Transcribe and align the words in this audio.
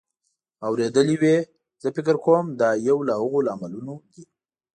اورېدلې 0.67 1.15
وې. 1.21 1.37
زه 1.81 1.87
فکر 1.95 2.15
کوم 2.25 2.45
دا 2.59 2.69
یو 2.87 2.97
له 3.07 3.13
هغو 3.21 3.39
لاملونو 3.47 3.95
دی 4.11 4.23